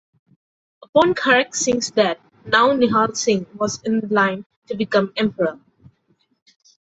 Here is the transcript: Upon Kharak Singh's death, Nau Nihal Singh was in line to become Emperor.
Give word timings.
Upon 0.83 1.13
Kharak 1.13 1.53
Singh's 1.53 1.91
death, 1.91 2.17
Nau 2.47 2.71
Nihal 2.73 3.15
Singh 3.15 3.45
was 3.53 3.79
in 3.83 3.99
line 4.09 4.45
to 4.65 4.73
become 4.75 5.13
Emperor. 5.15 5.59